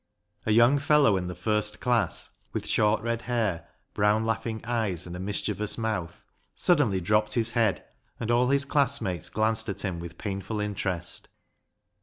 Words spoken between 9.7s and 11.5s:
him with painful interest.